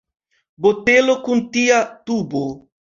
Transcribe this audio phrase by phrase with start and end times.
[0.67, 2.45] Botelo kun tia tubo.